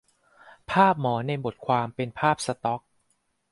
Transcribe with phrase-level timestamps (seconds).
[0.71, 2.81] ภาพหมอในบทความเป็นภาพสต็อก